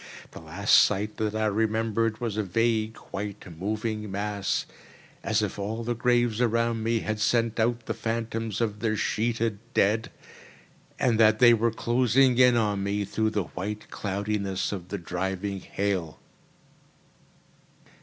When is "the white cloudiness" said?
13.29-14.71